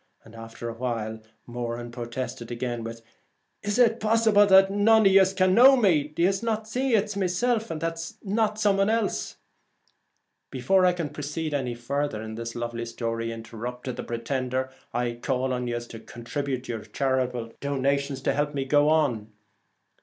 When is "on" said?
15.53-15.67, 18.89-19.31